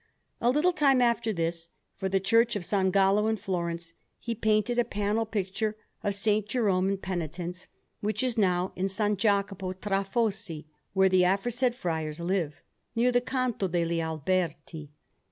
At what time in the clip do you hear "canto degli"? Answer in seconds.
13.21-14.01